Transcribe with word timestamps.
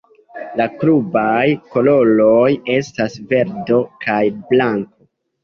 La 0.59 0.65
klubaj 0.77 1.43
koloroj 1.75 2.47
estas 2.77 3.19
verdo 3.35 3.79
kaj 4.09 4.19
blanko. 4.51 5.09